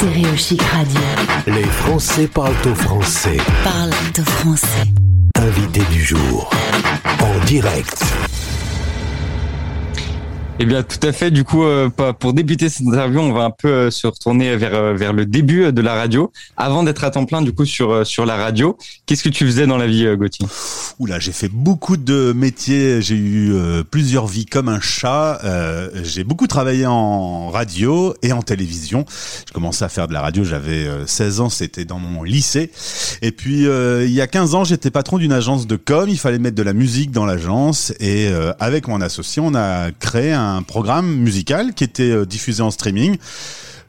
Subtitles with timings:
[0.00, 0.98] Stéréo Chic Radio.
[1.46, 3.36] Les Français parlent au français.
[3.62, 4.86] Parle de français.
[5.36, 6.48] Invité du jour.
[7.20, 8.02] En direct.
[10.62, 11.30] Eh bien, tout à fait.
[11.30, 14.74] Du coup, euh, pour débuter cette interview, on va un peu euh, se retourner vers
[14.74, 16.30] euh, vers le début de la radio.
[16.58, 19.66] Avant d'être à temps plein, du coup, sur sur la radio, qu'est-ce que tu faisais
[19.66, 20.46] dans la vie, Gauthier?
[20.98, 23.00] Oula, j'ai fait beaucoup de métiers.
[23.00, 23.54] J'ai eu
[23.90, 25.40] plusieurs vies comme un chat.
[26.02, 29.06] j'ai beaucoup travaillé en radio et en télévision.
[29.46, 30.44] J'ai commencé à faire de la radio.
[30.44, 31.48] J'avais 16 ans.
[31.48, 32.70] C'était dans mon lycée.
[33.22, 36.06] Et puis, il y a 15 ans, j'étais patron d'une agence de com.
[36.06, 37.94] Il fallait mettre de la musique dans l'agence.
[37.98, 42.62] Et avec mon associé, on a créé un un programme musical qui était euh, diffusé
[42.62, 43.16] en streaming.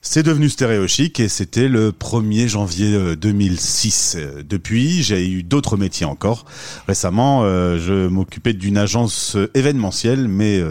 [0.00, 4.16] C'est devenu Stéréo Chic et c'était le 1er janvier 2006.
[4.16, 6.44] Euh, Depuis, j'ai eu d'autres métiers encore.
[6.86, 10.62] Récemment, euh, je m'occupais d'une agence événementielle, mais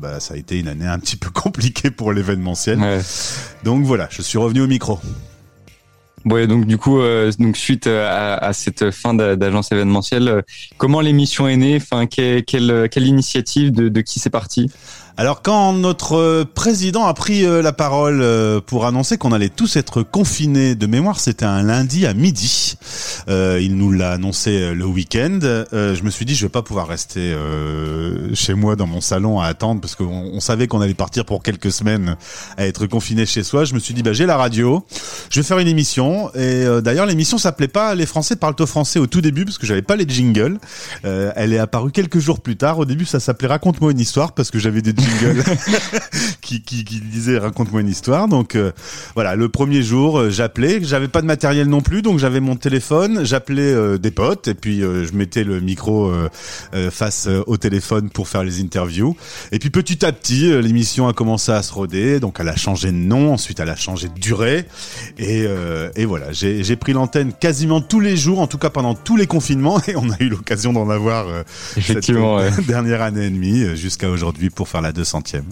[0.00, 2.80] bah, ça a été une année un petit peu compliquée pour l'événementiel.
[3.64, 4.98] Donc voilà, je suis revenu au micro.
[6.26, 7.00] Ouais, donc du coup,
[7.38, 10.42] donc suite à, cette fin d'agence événementielle,
[10.76, 11.76] comment l'émission est née?
[11.76, 12.42] Enfin, quelle,
[12.90, 14.70] quelle, initiative de, de qui c'est parti?
[15.20, 19.50] Alors quand notre euh, président a pris euh, la parole euh, pour annoncer qu'on allait
[19.50, 22.78] tous être confinés de mémoire, c'était un lundi à midi.
[23.28, 25.38] il nous l'a annoncé le week-end.
[25.42, 27.34] je me suis dit je vais pas pouvoir rester
[28.34, 31.70] chez moi dans mon salon à attendre parce qu'on savait qu'on allait partir pour quelques
[31.70, 32.16] semaines
[32.56, 33.64] à être confinés chez soi.
[33.64, 34.84] Je me suis dit bah j'ai la radio,
[35.30, 38.98] je vais faire une émission et d'ailleurs l'émission s'appelait pas Les Français parlent au français
[38.98, 40.58] au tout début parce que j'avais pas les jingles.
[41.02, 42.78] elle est apparue quelques jours plus tard.
[42.78, 44.92] Au début ça s'appelait Raconte-moi une histoire parce que j'avais des
[46.40, 48.28] qui, qui, qui, disait raconte-moi une histoire.
[48.28, 48.72] Donc euh,
[49.14, 50.80] voilà, le premier jour, euh, j'appelais.
[50.82, 53.24] J'avais pas de matériel non plus, donc j'avais mon téléphone.
[53.24, 56.10] J'appelais euh, des potes et puis je mettais le micro
[56.90, 59.16] face au téléphone pour faire les interviews.
[59.52, 62.20] Et puis petit à petit, l'émission a commencé à se roder.
[62.20, 64.66] Donc elle a changé de nom, ensuite elle a changé de durée.
[65.18, 65.46] Et,
[66.00, 69.26] et voilà, j'ai pris l'antenne quasiment tous les jours, en tout cas pendant tous les
[69.26, 71.26] confinements, et on a eu l'occasion d'en avoir
[71.76, 75.42] Effectivement, cette dernière année et demie jusqu'à aujourd'hui pour faire la 200e.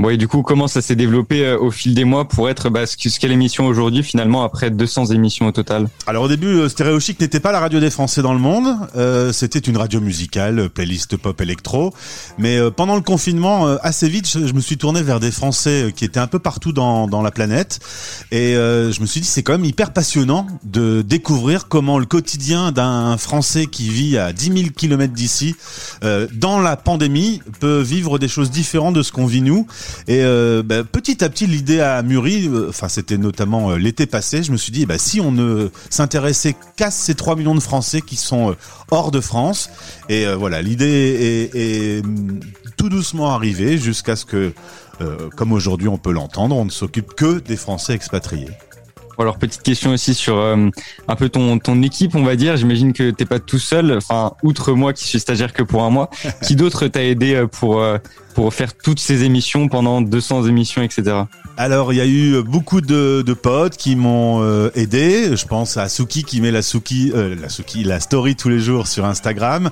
[0.00, 2.70] Bon, et du coup, comment ça s'est développé euh, au fil des mois pour être
[2.70, 6.70] bah, ce qu'est l'émission aujourd'hui, finalement, après 200 émissions au total Alors au début, euh,
[6.70, 8.78] Stéréo Chic n'était pas la radio des Français dans le monde.
[8.96, 11.92] Euh, C'était une radio musicale, playlist pop électro.
[12.38, 16.06] Mais euh, pendant le confinement, assez vite, je, me suis tourné vers des Français qui
[16.06, 17.80] étaient un peu partout dans, dans la planète.
[18.32, 22.72] Et je me suis dit, c'est quand même hyper passionnant de découvrir comment le quotidien
[22.72, 25.56] d'un Français qui vit à 10 000 kilomètres d'ici,
[26.32, 29.66] dans la pandémie, peut vivre des choses différentes de ce qu'on vit nous.
[30.08, 32.48] Et euh, bah, petit à petit, l'idée a mûri.
[32.48, 34.42] Euh, enfin, c'était notamment euh, l'été passé.
[34.42, 38.00] Je me suis dit, bah, si on ne s'intéressait qu'à ces 3 millions de Français
[38.00, 38.56] qui sont
[38.90, 39.70] hors de France.
[40.08, 42.40] Et voilà, l'idée est, mm,
[42.76, 44.52] tout doucement arrivée jusqu'à ce que,
[45.36, 48.50] comme aujourd'hui on peut l'entendre, on ne s'occupe que des Français expatriés.
[49.18, 52.56] Alors petite question aussi sur un peu ton ton équipe, on va dire.
[52.56, 53.98] J'imagine que t'es pas tout seul.
[53.98, 56.10] Enfin, outre moi qui suis stagiaire que pour un mois,
[56.42, 57.84] qui d'autre t'a aidé pour
[58.40, 61.24] pour faire toutes ces émissions pendant 200 émissions, etc.
[61.58, 65.36] Alors, il y a eu beaucoup de, potes qui m'ont euh, aidé.
[65.36, 68.60] Je pense à Suki qui met la Suki, euh, la Suki, la story tous les
[68.60, 69.68] jours sur Instagram.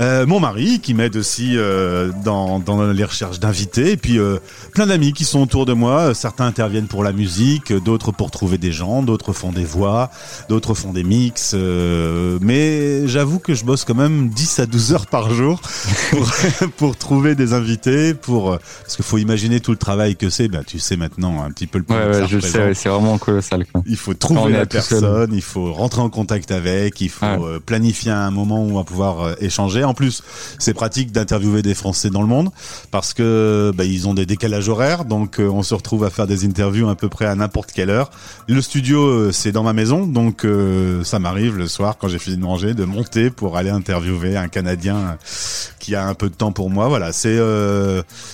[0.00, 1.56] Euh, mon mari qui m'aide aussi
[2.22, 3.92] dans, les recherches d'invités.
[3.92, 4.18] Et puis
[4.74, 6.12] plein d'amis qui sont autour de moi.
[6.12, 10.10] Certains interviennent pour la musique, d'autres pour trouver des gens, d'autres font des voix,
[10.50, 11.54] d'autres font des mix.
[11.54, 15.62] mais j'avoue que je bosse quand même 10 à 12 heures par jour
[16.76, 18.09] pour trouver des invités.
[18.14, 20.48] Pour parce qu'il faut imaginer tout le travail que c'est.
[20.48, 23.66] Ben, tu sais maintenant un petit peu le ouais, je sais, c'est vraiment colossal.
[23.66, 23.82] Quoi.
[23.86, 28.10] Il faut trouver la personne, il faut rentrer en contact avec, il faut euh, planifier
[28.10, 29.84] un moment où on va pouvoir euh, échanger.
[29.84, 30.22] En plus,
[30.58, 32.50] c'est pratique d'interviewer des Français dans le monde
[32.90, 36.26] parce que bah, ils ont des décalages horaires, donc euh, on se retrouve à faire
[36.26, 38.10] des interviews à peu près à n'importe quelle heure.
[38.48, 40.46] Le studio, c'est dans ma maison, donc
[41.04, 44.48] ça m'arrive le soir quand j'ai fini de manger de monter pour aller interviewer un
[44.48, 45.18] Canadien
[45.78, 46.88] qui a un peu de temps pour moi.
[46.88, 47.36] Voilà, c'est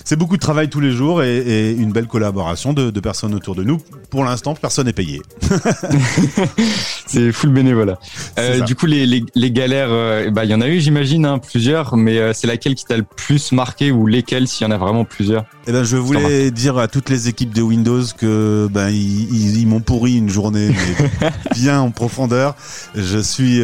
[0.04, 3.54] c'est beaucoup de travail tous les jours et, et une belle collaboration de, personnes autour
[3.54, 3.78] de nous.
[4.10, 5.22] Pour l'instant, personne n'est payé.
[7.06, 7.98] c'est full bénévolat.
[8.38, 11.38] Euh, du coup, les, les, galères, euh, bah, il y en a eu, j'imagine, hein,
[11.38, 14.72] plusieurs, mais euh, c'est laquelle qui t'a le plus marqué ou lesquelles, s'il y en
[14.72, 15.44] a vraiment plusieurs?
[15.66, 19.66] Eh ben, je voulais dire à toutes les équipes de Windows que ben ils, ils,
[19.66, 20.70] m'ont pourri une journée
[21.54, 22.54] bien en profondeur.
[22.94, 23.60] Je suis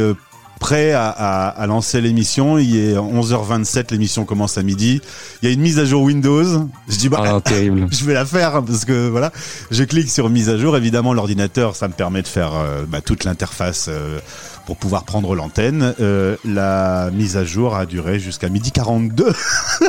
[0.63, 2.57] prêt à, à, à lancer l'émission.
[2.57, 5.01] Il est 11h27, l'émission commence à midi.
[5.43, 6.69] Il y a une mise à jour Windows.
[6.89, 7.89] Je dis bah Ah, terrible.
[7.93, 9.33] je vais la faire hein, parce que voilà,
[9.73, 10.77] je clique sur mise à jour.
[10.77, 14.21] Évidemment, l'ordinateur, ça me permet de faire euh, bah, toute l'interface euh,
[14.65, 15.95] pour pouvoir prendre l'antenne.
[16.01, 19.33] Euh, la mise à jour a duré jusqu'à midi 42.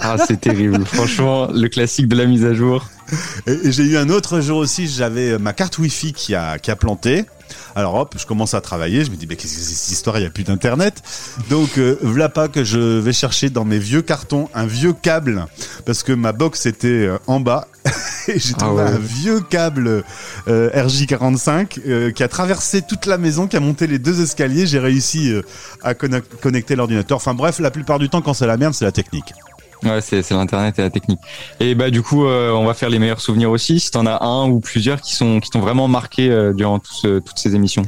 [0.01, 0.83] Ah, c'est terrible.
[0.85, 2.87] Franchement, le classique de la mise à jour.
[3.45, 6.71] Et, et j'ai eu un autre jour aussi, j'avais ma carte Wi-Fi qui a, qui
[6.71, 7.25] a planté.
[7.75, 10.17] Alors hop, je commence à travailler, je me dis mais qu'est-ce que c'est cette histoire,
[10.17, 11.01] il n'y a plus d'internet.
[11.49, 15.45] Donc euh, voilà pas que je vais chercher dans mes vieux cartons un vieux câble
[15.85, 17.67] parce que ma box était euh, en bas
[18.27, 18.89] et j'ai Ah trouvé ouais.
[18.89, 20.03] un vieux câble
[20.47, 24.65] euh, RJ45 euh, qui a traversé toute la maison, qui a monté les deux escaliers,
[24.67, 25.33] j'ai réussi
[25.81, 27.17] à connect- connecter l'ordinateur.
[27.17, 29.33] Enfin bref, la plupart du temps quand c'est la merde, c'est la technique.
[29.85, 31.19] Ouais, c'est l'internet et la technique.
[31.59, 33.79] Et bah du coup, euh, on va faire les meilleurs souvenirs aussi.
[33.79, 37.19] Si t'en as un ou plusieurs qui sont qui t'ont vraiment marqué euh, durant tout
[37.19, 37.83] toutes ces émissions.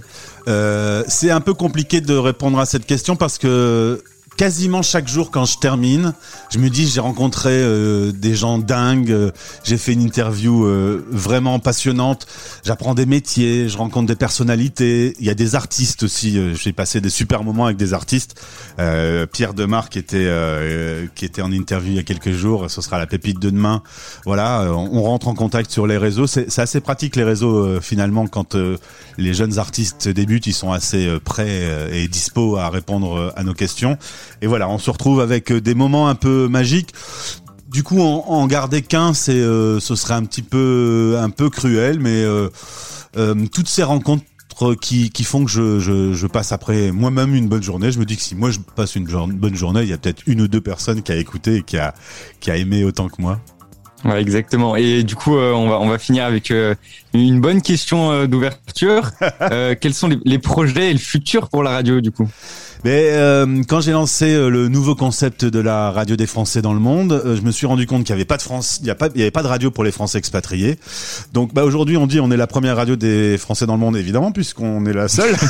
[0.48, 4.04] Euh, c'est un peu compliqué de répondre à cette question parce que
[4.38, 6.14] quasiment chaque jour quand je termine,
[6.52, 9.32] je me dis j'ai rencontré euh, des gens dingues, euh,
[9.64, 12.28] j'ai fait une interview euh, vraiment passionnante,
[12.64, 16.74] j'apprends des métiers, je rencontre des personnalités, il y a des artistes aussi, euh, j'ai
[16.74, 18.42] passé des super moments avec des artistes.
[19.32, 20.30] Pierre Demar qui était
[21.16, 23.82] qui était en interview il y a quelques jours, ce sera la pépite de demain.
[24.26, 28.56] Voilà, on rentre en contact sur les réseaux, c'est assez pratique les réseaux finalement quand
[29.18, 33.98] les jeunes artistes débutent, ils sont assez prêts et dispo à répondre à nos questions.
[34.42, 36.94] Et voilà, on se retrouve avec euh, des moments un peu magiques.
[37.70, 41.50] Du coup, en, en garder qu'un, c'est, euh, ce serait un petit peu, un peu
[41.50, 42.50] cruel, mais euh,
[43.18, 44.24] euh, toutes ces rencontres
[44.80, 47.92] qui, qui font que je, je, je passe après moi-même une bonne journée.
[47.92, 49.98] Je me dis que si moi je passe une, jour- bonne journée, il y a
[49.98, 51.94] peut-être une ou deux personnes qui a écouté et qui a,
[52.40, 53.40] qui a aimé autant que moi.
[54.06, 54.76] Ouais, exactement.
[54.76, 56.76] Et du coup, euh, on va on va finir avec euh,
[57.14, 59.12] une bonne question euh, d'ouverture.
[59.42, 62.28] Euh, quels sont les, les projets et le futur pour la radio du coup?
[62.86, 66.76] Mais euh, quand j'ai lancé euh, le nouveau concept de la radio des Français dans
[66.76, 68.86] le monde, euh, je me suis rendu compte qu'il y avait pas de France, il
[68.86, 70.78] y a pas, il y avait pas de radio pour les Français expatriés.
[71.34, 73.98] Donc bah aujourd'hui on dit on est la première radio des Français dans le monde
[73.98, 75.36] évidemment puisqu'on est la seule.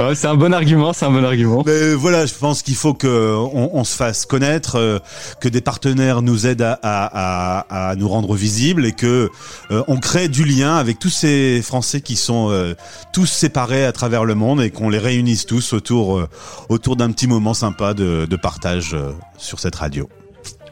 [0.00, 1.62] Ouais, C'est un bon argument, c'est un bon argument.
[1.64, 4.98] Mais voilà, je pense qu'il faut que on, on se fasse connaître, euh,
[5.40, 9.30] que des partenaires nous aident à, à, à, à nous rendre visibles et que
[9.70, 12.74] euh, on crée du lien avec tous ces Français qui sont euh,
[13.12, 16.28] tous séparés à travers le monde et qu'on les réunisse tous autour euh,
[16.68, 20.08] autour d'un petit moment sympa de, de partage euh, sur cette radio.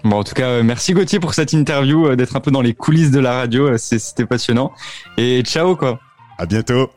[0.02, 2.60] Bon, en tout cas, euh, merci Gauthier pour cette interview, euh, d'être un peu dans
[2.60, 3.68] les coulisses de la radio.
[3.68, 4.72] euh, c'est- C'était passionnant.
[5.16, 5.98] Et ciao quoi.
[6.38, 6.90] À bientôt.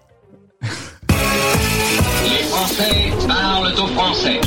[0.61, 4.41] Les Français parlent au français.